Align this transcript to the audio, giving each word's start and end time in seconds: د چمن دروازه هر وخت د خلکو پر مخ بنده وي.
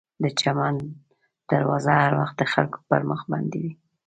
د 0.21 0.23
چمن 0.39 0.75
دروازه 1.49 1.91
هر 2.03 2.13
وخت 2.19 2.35
د 2.39 2.43
خلکو 2.53 2.79
پر 2.89 3.01
مخ 3.09 3.21
بنده 3.31 3.57
وي. 3.63 3.71